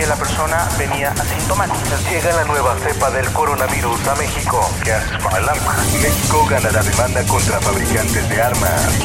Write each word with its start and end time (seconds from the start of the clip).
Que 0.00 0.06
la 0.06 0.16
persona 0.16 0.66
venía 0.78 1.10
asintomática. 1.10 1.98
Llega 2.10 2.34
la 2.34 2.44
nueva 2.46 2.74
cepa 2.78 3.10
del 3.10 3.30
coronavirus 3.34 4.08
a 4.08 4.14
México. 4.14 4.58
¿Qué 4.82 4.92
haces 4.92 5.18
con 5.18 5.36
el 5.36 5.46
arma? 5.46 5.76
México 6.00 6.46
gana 6.48 6.70
la 6.70 6.82
demanda 6.82 7.22
contra 7.26 7.60
fabricantes 7.60 8.26
de 8.30 8.40
armas. 8.40 8.98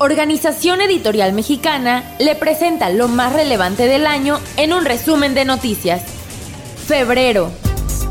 Organización 0.00 0.82
Editorial 0.82 1.32
Mexicana 1.32 2.04
le 2.18 2.34
presenta 2.34 2.90
lo 2.90 3.08
más 3.08 3.32
relevante 3.32 3.86
del 3.86 4.06
año 4.06 4.38
en 4.58 4.74
un 4.74 4.84
resumen 4.84 5.32
de 5.32 5.46
noticias. 5.46 6.02
Febrero. 6.86 7.50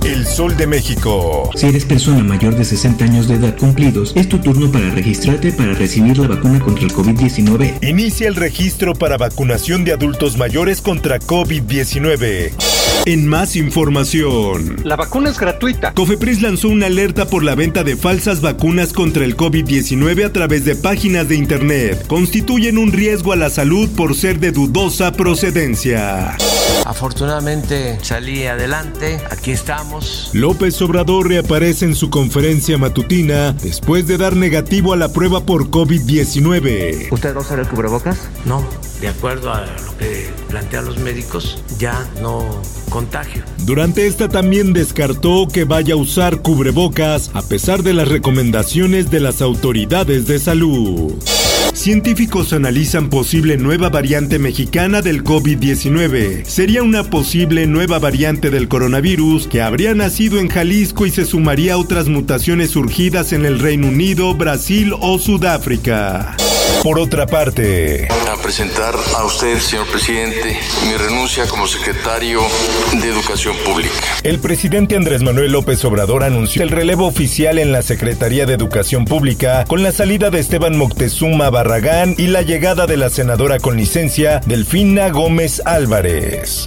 El 0.04 0.26
Sol 0.26 0.58
de 0.58 0.66
México. 0.66 1.50
Si 1.56 1.68
eres 1.68 1.86
persona 1.86 2.24
mayor 2.24 2.56
de 2.56 2.66
60 2.66 3.06
años 3.06 3.28
de 3.28 3.36
edad 3.36 3.56
cumplidos, 3.56 4.14
es 4.16 4.28
tu 4.28 4.40
turno 4.40 4.72
para 4.72 4.90
registrarte 4.90 5.52
para 5.52 5.74
recibir 5.74 6.18
la 6.18 6.28
vacuna 6.28 6.60
contra 6.60 6.86
el 6.86 6.92
COVID-19. 6.92 7.88
Inicia 7.88 8.28
el 8.28 8.36
registro 8.36 8.94
para 8.96 9.18
vacunación 9.18 9.84
de 9.84 9.94
adultos 9.94 10.38
mayores 10.38 10.82
contra 10.82 11.20
COVID-19. 11.20 12.52
En 13.06 13.28
más 13.28 13.56
información. 13.56 14.78
La 14.84 14.96
vacuna 14.96 15.30
es 15.30 15.40
gratuita. 15.40 15.94
Cofepris 15.94 16.42
lanzó 16.42 16.70
una 16.70 16.88
alerta 16.88 17.26
por 17.26 17.44
la 17.44 17.56
venta 17.56 17.84
de 17.84 17.96
falsas 17.96 18.42
vacunas 18.42 18.94
contra 18.94 19.26
el 19.26 19.36
COVID-19 19.36 20.26
a 20.26 20.34
través 20.34 20.66
de 20.66 20.76
páginas 20.76 21.28
de 21.28 21.36
internet. 21.36 22.06
Constituyen 22.08 22.78
un 22.78 22.92
riesgo 22.92 23.34
a 23.34 23.36
la 23.36 23.50
salud 23.50 23.90
por 23.96 24.16
ser 24.16 24.40
de 24.40 24.52
dudosa 24.52 25.12
procedencia. 25.14 26.38
Afortunadamente 26.86 27.98
salí 28.04 28.46
adelante, 28.46 29.20
aquí 29.30 29.52
estamos. 29.52 29.91
López 30.34 30.82
Obrador 30.82 31.28
reaparece 31.28 31.86
en 31.86 31.96
su 31.96 32.10
conferencia 32.10 32.78
matutina 32.78 33.54
después 33.54 34.08
de 34.08 34.18
dar 34.18 34.36
negativo 34.36 34.94
a 34.94 34.98
la 34.98 35.12
prueba 35.12 35.46
por 35.46 35.70
COVID-19. 35.70 37.12
¿Usted 37.12 37.34
no 37.34 37.44
sale 37.44 37.64
el 37.64 37.68
cubrebocas? 37.68 38.30
No, 38.46 38.64
de 39.02 39.10
acuerdo 39.10 39.54
a 39.54 39.62
lo 39.62 39.98
que 39.98 40.30
plantean 40.50 40.86
los 40.86 40.98
médicos, 41.00 41.64
ya 41.78 42.08
no 42.22 42.62
contagio. 42.90 43.44
Durante 43.66 44.08
esta 44.08 44.30
también 44.30 44.74
descartó 44.74 45.48
que 45.48 45.66
vaya 45.66 45.96
a 45.96 45.98
usar 45.98 46.42
cubrebocas 46.42 47.32
a 47.34 47.42
pesar 47.42 47.84
de 47.84 47.94
las 47.94 48.08
recomendaciones 48.08 49.10
de 49.10 49.20
las 49.20 49.42
autoridades 49.42 50.28
de 50.28 50.40
salud. 50.40 51.14
Científicos 51.74 52.52
analizan 52.52 53.10
posible 53.10 53.58
nueva 53.58 53.90
variante 53.90 54.40
mexicana 54.40 55.02
del 55.02 55.24
COVID-19. 55.24 56.44
Sería 56.44 56.84
una 56.84 57.06
posible 57.06 57.66
nueva 57.66 57.98
variante 57.98 58.50
del 58.50 58.68
coronavirus 58.68 59.48
que 59.48 59.62
habría 59.62 59.94
nacido 59.96 60.40
en 60.40 60.50
Jalisco 60.50 61.06
y 61.06 61.12
se 61.12 61.26
sumaría 61.26 61.74
a 61.74 61.78
otras 61.78 62.08
mutaciones 62.08 62.72
surgidas 62.72 63.32
en 63.32 63.46
el 63.46 63.60
Reino 63.60 63.88
Unido, 63.88 64.34
Brasil 64.36 64.94
o 65.00 65.18
Sudáfrica. 65.18 66.36
Por 66.84 67.00
otra 67.00 67.28
parte, 67.28 68.08
a 68.32 68.42
presentar 68.42 68.96
a 69.18 69.26
usted, 69.26 69.60
señor 69.60 69.88
presidente, 69.88 70.58
mi 70.88 70.96
renuncia 70.98 71.46
como 71.48 71.68
secretario 71.68 72.42
de 72.94 73.08
Educación 73.08 73.56
Pública. 73.64 73.92
El 74.24 74.40
presidente 74.40 74.96
Andrés 74.96 75.22
Manuel 75.22 75.52
López 75.52 75.84
Obrador 75.86 76.24
anunció 76.24 76.64
el 76.64 76.70
relevo 76.70 77.06
oficial 77.06 77.60
en 77.60 77.72
la 77.72 77.84
Secretaría 77.84 78.46
de 78.46 78.54
Educación 78.54 79.06
Pública 79.06 79.66
con 79.68 79.84
la 79.84 79.92
salida 79.92 80.32
de 80.32 80.40
Esteban 80.40 80.78
Moctezuma 80.78 81.52
Barragán 81.62 82.16
y 82.18 82.26
la 82.26 82.42
llegada 82.42 82.88
de 82.88 82.98
la 82.98 83.12
senadora 83.12 83.60
con 83.60 83.78
licencia 83.78 84.42
Delfina 84.48 85.12
Gómez 85.12 85.62
Álvarez. 85.64 86.66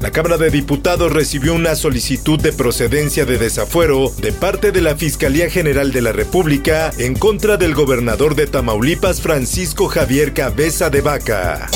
La 0.00 0.12
Cámara 0.12 0.36
de 0.36 0.50
Diputados 0.50 1.12
recibió 1.12 1.52
una 1.52 1.74
solicitud 1.74 2.38
de 2.38 2.52
procedencia 2.52 3.24
de 3.24 3.38
desafuero 3.38 4.12
de 4.18 4.30
parte 4.30 4.70
de 4.70 4.82
la 4.82 4.94
Fiscalía 4.94 5.50
General 5.50 5.90
de 5.90 6.00
la 6.00 6.12
República 6.12 6.92
en 6.98 7.14
contra 7.14 7.56
del 7.56 7.74
gobernador 7.74 8.36
de 8.36 8.46
Tamaulipas, 8.46 9.20
Francisco 9.20 9.88
Javier 9.88 10.32
Cabeza 10.32 10.90
de 10.90 11.00
Vaca. 11.00 11.68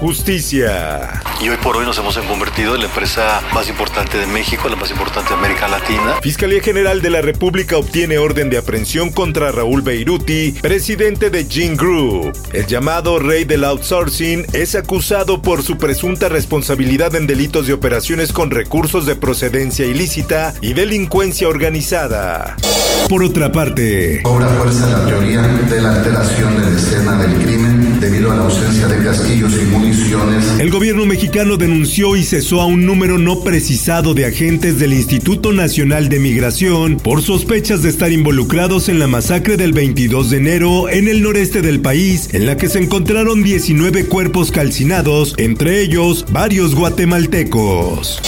Justicia. 0.00 1.22
Y 1.40 1.48
hoy 1.48 1.56
por 1.62 1.76
hoy 1.76 1.86
nos 1.86 1.96
hemos 1.98 2.18
convertido 2.18 2.74
en 2.74 2.80
la 2.80 2.86
empresa 2.86 3.40
más 3.52 3.68
importante 3.68 4.18
de 4.18 4.26
México, 4.26 4.68
la 4.68 4.76
más 4.76 4.90
importante 4.90 5.30
de 5.30 5.36
América 5.36 5.68
Latina. 5.68 6.16
Fiscalía 6.22 6.60
General 6.62 7.00
de 7.00 7.10
la 7.10 7.22
República 7.22 7.76
obtiene 7.76 8.18
orden 8.18 8.50
de 8.50 8.58
aprehensión 8.58 9.10
contra 9.10 9.52
Raúl 9.52 9.82
Beiruti, 9.82 10.52
presidente 10.60 11.30
de 11.30 11.44
Gene 11.44 11.76
Group. 11.76 12.15
El 12.52 12.66
llamado 12.66 13.18
rey 13.18 13.44
del 13.44 13.64
outsourcing 13.64 14.46
es 14.52 14.74
acusado 14.74 15.42
por 15.42 15.62
su 15.62 15.78
presunta 15.78 16.28
responsabilidad 16.28 17.14
en 17.14 17.26
delitos 17.26 17.66
de 17.66 17.72
operaciones 17.72 18.32
con 18.32 18.50
recursos 18.50 19.06
de 19.06 19.16
procedencia 19.16 19.86
ilícita 19.86 20.54
y 20.60 20.74
delincuencia 20.74 21.48
organizada. 21.48 22.56
Por 23.08 23.22
otra 23.22 23.52
parte, 23.52 24.20
cobra 24.22 24.48
fuerza 24.48 24.88
la 24.88 25.06
teoría 25.06 25.42
de 25.42 25.80
la 25.80 25.94
alteración 25.94 26.56
de 26.56 26.70
la 26.70 26.76
escena 26.76 27.16
del 27.16 27.34
crimen 27.40 28.00
debido 28.00 28.32
a 28.32 28.36
la 28.36 28.42
ausencia 28.42 28.88
de 28.88 29.04
casquillos 29.04 29.52
y 29.62 29.64
municiones. 29.66 30.58
El 30.58 30.70
gobierno 30.70 31.06
mexicano 31.06 31.56
denunció 31.56 32.16
y 32.16 32.24
cesó 32.24 32.60
a 32.60 32.66
un 32.66 32.84
número 32.84 33.16
no 33.18 33.44
precisado 33.44 34.12
de 34.12 34.26
agentes 34.26 34.80
del 34.80 34.92
Instituto 34.92 35.52
Nacional 35.52 36.08
de 36.08 36.18
Migración 36.18 36.96
por 36.96 37.22
sospechas 37.22 37.82
de 37.82 37.90
estar 37.90 38.10
involucrados 38.10 38.88
en 38.88 38.98
la 38.98 39.06
masacre 39.06 39.56
del 39.56 39.72
22 39.72 40.30
de 40.30 40.36
enero 40.38 40.88
en 40.88 41.06
el 41.06 41.22
noreste 41.22 41.62
del 41.62 41.80
país, 41.80 42.05
en 42.06 42.46
la 42.46 42.56
que 42.56 42.68
se 42.68 42.78
encontraron 42.78 43.42
19 43.42 44.06
cuerpos 44.06 44.52
calcinados, 44.52 45.34
entre 45.38 45.80
ellos 45.80 46.24
varios 46.30 46.76
guatemaltecos. 46.76 48.20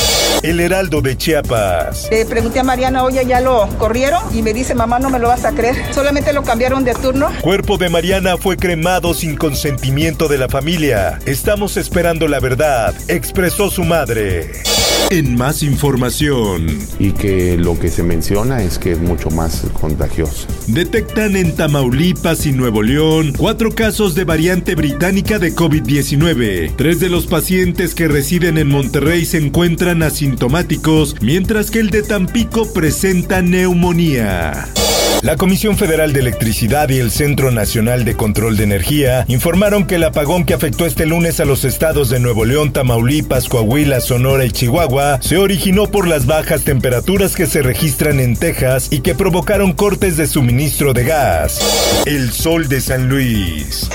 El 0.43 0.59
Heraldo 0.59 1.01
de 1.01 1.17
Chiapas. 1.17 2.09
Le 2.11 2.27
pregunté 2.27 2.59
a 2.59 2.65
Mariana, 2.65 3.05
oye, 3.05 3.25
¿ya 3.25 3.41
lo 3.41 3.69
corrieron? 3.79 4.21
Y 4.37 4.43
me 4.43 4.53
dice, 4.53 4.75
mamá, 4.75 4.99
no 4.99 5.11
me 5.11 5.21
lo 5.21 5.29
vas 5.29 5.45
a 5.45 5.53
creer. 5.53 5.77
Solamente 5.95 6.33
lo 6.33 6.43
cambiaron 6.43 6.83
de 6.83 6.95
turno. 6.95 7.31
Cuerpo 7.41 7.79
de 7.79 7.89
Mariana 7.89 8.37
fue 8.37 8.57
cremado 8.57 9.15
sin 9.15 9.37
consentimiento 9.37 10.27
de 10.27 10.39
la 10.39 10.49
familia. 10.49 11.21
Estamos 11.25 11.77
esperando 11.77 12.27
la 12.27 12.41
verdad, 12.41 12.97
expresó 13.07 13.71
su 13.71 13.85
madre. 13.85 14.51
En 15.11 15.37
más 15.37 15.63
información. 15.63 16.67
Y 16.99 17.13
que 17.13 17.57
lo 17.57 17.79
que 17.79 17.89
se 17.89 18.03
menciona 18.03 18.63
es 18.63 18.79
que 18.79 18.93
es 18.93 19.01
mucho 19.01 19.31
más 19.31 19.65
contagioso. 19.73 20.47
Detectan 20.67 21.35
en 21.35 21.57
Tamaulipas 21.57 22.45
y 22.45 22.53
Nuevo 22.53 22.83
León 22.83 23.33
cuatro 23.37 23.75
casos 23.75 24.15
de 24.15 24.25
variante 24.25 24.75
británica 24.75 25.39
de 25.39 25.55
COVID-19. 25.55 26.75
Tres 26.77 27.01
de 27.01 27.09
los 27.09 27.27
pacientes 27.27 27.95
que 27.95 28.07
residen 28.07 28.59
en 28.59 28.69
Monterrey 28.69 29.25
se 29.25 29.39
encuentran 29.39 30.03
asintomáticos, 30.03 31.17
mientras 31.23 31.71
que 31.71 31.81
el 31.81 31.89
de 31.89 32.03
Tampico 32.03 32.71
presenta 32.73 33.41
neumonía. 33.41 34.69
La 35.23 35.37
Comisión 35.37 35.77
Federal 35.77 36.13
de 36.13 36.21
Electricidad 36.21 36.89
y 36.91 36.99
el 36.99 37.11
Centro 37.11 37.51
Nacional 37.51 38.05
de 38.05 38.15
Control 38.15 38.57
de 38.57 38.63
Energía 38.63 39.25
informaron 39.27 39.85
que 39.85 39.97
el 39.97 40.05
apagón 40.05 40.45
que 40.45 40.55
afectó 40.55 40.87
este 40.87 41.07
lunes 41.07 41.41
a 41.41 41.45
los 41.45 41.65
estados 41.65 42.09
de 42.09 42.21
Nuevo 42.21 42.45
León, 42.45 42.73
Tamaulipas, 42.73 43.49
Coahuila, 43.49 44.01
Sonora 44.01 44.45
y 44.45 44.53
Chihuahua 44.53 45.19
se 45.21 45.37
originó 45.37 45.89
por 45.89 46.07
las 46.07 46.27
bajas 46.27 46.63
temperaturas 46.63 47.35
que 47.35 47.47
se 47.47 47.63
registran 47.63 48.21
en 48.21 48.37
Texas 48.37 48.89
y 48.93 49.01
que 49.01 49.17
provocaron 49.17 49.73
cortes 49.73 50.17
de 50.17 50.29
suministro 50.29 50.95
de 50.95 51.05
gas. 51.05 52.05
El 52.07 52.31
Sol 52.31 52.69
de 52.69 52.81
San 52.81 53.09
Luis. 53.09 53.91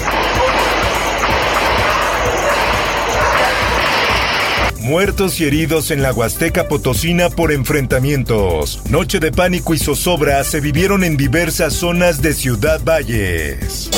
Muertos 4.84 5.40
y 5.40 5.46
heridos 5.46 5.92
en 5.92 6.02
la 6.02 6.12
Huasteca 6.12 6.68
Potosina 6.68 7.30
por 7.30 7.54
enfrentamientos. 7.54 8.82
Noche 8.90 9.22
de 9.22 9.32
pánico 9.32 9.74
y 9.74 9.78
zozobra 9.78 10.44
se 10.44 10.60
vivieron 10.60 11.06
en 11.06 11.16
diversas 11.16 11.74
zonas 11.74 12.22
de 12.22 12.34
Ciudad 12.34 12.82
Valles. 12.84 13.90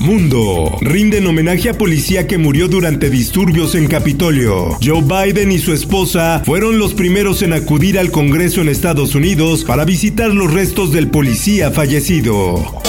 Mundo. 0.00 0.76
Rinden 0.82 1.26
homenaje 1.26 1.70
a 1.70 1.78
policía 1.78 2.26
que 2.26 2.36
murió 2.36 2.68
durante 2.68 3.08
disturbios 3.08 3.74
en 3.74 3.86
Capitolio. 3.86 4.76
Joe 4.84 5.00
Biden 5.00 5.50
y 5.50 5.58
su 5.58 5.72
esposa 5.72 6.42
fueron 6.44 6.78
los 6.78 6.92
primeros 6.92 7.40
en 7.40 7.54
acudir 7.54 7.98
al 7.98 8.10
Congreso 8.10 8.60
en 8.60 8.68
Estados 8.68 9.14
Unidos 9.14 9.64
para 9.64 9.86
visitar 9.86 10.28
los 10.28 10.52
restos 10.52 10.92
del 10.92 11.08
policía 11.08 11.70
fallecido. 11.70 12.82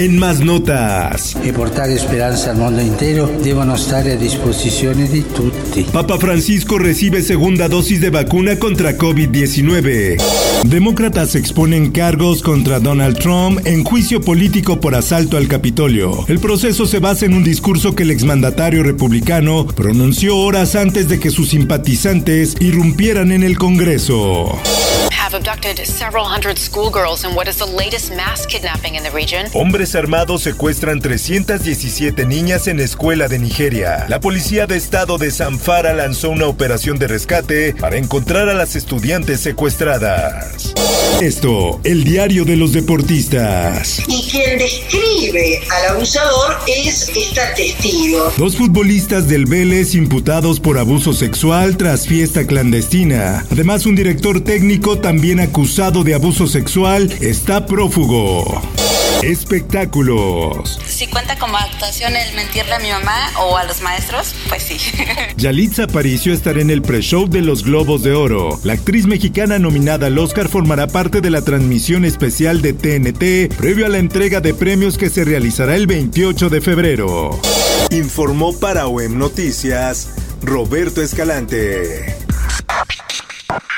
En 0.00 0.16
más 0.18 0.40
notas. 0.40 1.36
E 1.44 1.52
portare 1.52 1.92
esperanza 1.92 2.52
al 2.52 2.56
mondo 2.56 2.80
intero 2.80 3.30
devono 3.42 3.76
stare 3.76 4.12
a 4.12 4.16
disposizione 4.16 5.06
di 5.06 5.22
tutti. 5.30 5.86
Papa 5.92 6.16
Francisco 6.16 6.78
recibe 6.78 7.20
segunda 7.20 7.68
dosis 7.68 8.00
de 8.00 8.08
vacuna 8.08 8.56
contra 8.56 8.96
COVID-19. 8.96 10.16
Demócratas 10.64 11.34
exponen 11.34 11.90
cargos 11.90 12.40
contra 12.40 12.80
Donald 12.80 13.18
Trump 13.18 13.60
en 13.66 13.84
juicio 13.84 14.22
político 14.22 14.80
por 14.80 14.94
asalto 14.94 15.36
al 15.36 15.48
Capitolio. 15.48 16.24
El 16.28 16.38
proceso 16.38 16.86
se 16.86 16.98
basa 16.98 17.26
en 17.26 17.34
un 17.34 17.44
discurso 17.44 17.94
que 17.94 18.04
el 18.04 18.10
exmandatario 18.10 18.82
republicano 18.82 19.66
pronunció 19.66 20.38
horas 20.38 20.76
antes 20.76 21.10
de 21.10 21.20
que 21.20 21.28
sus 21.28 21.50
simpatizantes 21.50 22.56
irrumpieran 22.58 23.32
en 23.32 23.42
el 23.42 23.58
Congreso. 23.58 24.58
Hombres 29.52 29.94
armados 29.94 30.42
secuestran 30.42 31.00
317 31.00 32.24
niñas 32.24 32.66
en 32.68 32.80
escuela 32.80 33.28
de 33.28 33.38
Nigeria. 33.38 34.06
La 34.08 34.18
policía 34.20 34.66
de 34.66 34.78
estado 34.78 35.18
de 35.18 35.30
Zamfara 35.30 35.92
lanzó 35.92 36.30
una 36.30 36.46
operación 36.46 36.98
de 36.98 37.06
rescate 37.06 37.74
para 37.74 37.98
encontrar 37.98 38.48
a 38.48 38.54
las 38.54 38.76
estudiantes 38.76 39.40
secuestradas. 39.40 40.72
Esto, 41.20 41.80
el 41.84 42.02
diario 42.04 42.46
de 42.46 42.56
los 42.56 42.72
deportistas. 42.72 43.98
Y 44.08 44.26
quien 44.30 44.58
describe 44.58 45.60
al 45.70 45.96
abusador 45.96 46.56
es 46.66 47.10
esta 47.14 47.52
testigo. 47.54 48.32
Dos 48.38 48.56
futbolistas 48.56 49.28
del 49.28 49.44
Vélez 49.44 49.94
imputados 49.94 50.60
por 50.60 50.78
abuso 50.78 51.12
sexual 51.12 51.76
tras 51.76 52.06
fiesta 52.06 52.46
clandestina. 52.46 53.44
Además, 53.50 53.84
un 53.84 53.96
director 53.96 54.40
técnico 54.40 54.96
también 54.96 55.09
acusado 55.10 56.04
de 56.04 56.14
abuso 56.14 56.46
sexual 56.46 57.10
está 57.20 57.66
prófugo. 57.66 58.62
Espectáculos. 59.22 60.78
Si 60.86 61.08
cuenta 61.08 61.36
como 61.36 61.56
actuación 61.56 62.14
el 62.14 62.32
mentirle 62.36 62.74
a 62.74 62.78
mi 62.78 62.90
mamá 62.90 63.28
o 63.40 63.56
a 63.56 63.64
los 63.64 63.82
maestros, 63.82 64.34
pues 64.48 64.62
sí. 64.62 64.76
Yalitza 65.36 65.84
Aparicio 65.84 66.32
estará 66.32 66.60
en 66.60 66.70
el 66.70 66.82
pre-show 66.82 67.28
de 67.28 67.40
los 67.40 67.64
Globos 67.64 68.04
de 68.04 68.12
Oro. 68.12 68.60
La 68.62 68.74
actriz 68.74 69.06
mexicana 69.06 69.58
nominada 69.58 70.06
al 70.06 70.16
Oscar 70.16 70.48
formará 70.48 70.86
parte 70.86 71.20
de 71.20 71.30
la 71.30 71.42
transmisión 71.42 72.04
especial 72.04 72.62
de 72.62 72.72
TNT 72.72 73.52
previo 73.56 73.86
a 73.86 73.88
la 73.88 73.98
entrega 73.98 74.40
de 74.40 74.54
premios 74.54 74.96
que 74.96 75.10
se 75.10 75.24
realizará 75.24 75.74
el 75.74 75.88
28 75.88 76.50
de 76.50 76.60
febrero. 76.60 77.40
Informó 77.90 78.56
para 78.56 78.86
OEM 78.86 79.18
Noticias 79.18 80.08
Roberto 80.42 81.02
Escalante. 81.02 82.19